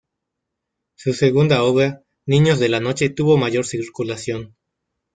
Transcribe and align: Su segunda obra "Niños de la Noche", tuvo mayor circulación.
Su 0.95 1.13
segunda 1.13 1.61
obra 1.61 2.01
"Niños 2.25 2.57
de 2.57 2.69
la 2.69 2.79
Noche", 2.79 3.09
tuvo 3.11 3.37
mayor 3.37 3.67
circulación. 3.67 4.55